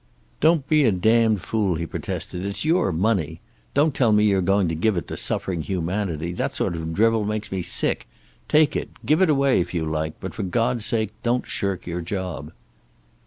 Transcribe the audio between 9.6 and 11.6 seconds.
if you like, but for God's sake don't